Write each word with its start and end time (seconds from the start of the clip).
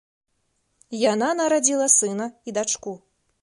Яна 1.11 1.27
нарадзіла 1.41 1.87
сына 1.97 2.25
і 2.51 2.57
дачку. 2.61 2.97